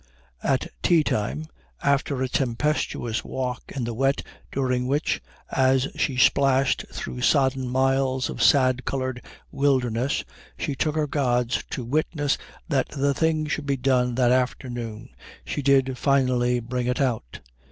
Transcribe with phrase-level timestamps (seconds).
[0.41, 1.45] At tea time,
[1.83, 8.27] after a tempestuous walk in the wet during which, as she splashed through sodden miles
[8.27, 10.23] of sad coloured wilderness,
[10.57, 12.35] she took her gods to witness
[12.67, 15.09] that the thing should be done that afternoon,
[15.45, 17.39] she did finally bring it out.